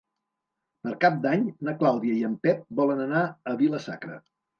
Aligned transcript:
Per 0.85 0.93
Cap 1.03 1.19
d'Any 1.25 1.43
na 1.67 1.75
Clàudia 1.81 2.15
i 2.21 2.23
en 2.29 2.37
Pep 2.47 2.63
volen 2.79 3.05
anar 3.05 3.21
a 3.53 3.55
Vila-sacra. 3.61 4.19